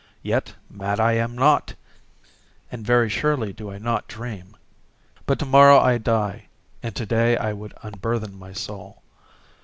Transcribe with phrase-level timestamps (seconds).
[0.23, 4.57] Yet, mad am I not—and very surely do I not dream.
[5.27, 6.47] But to morrow I die,
[6.81, 9.03] and to day I would unburthen my soul.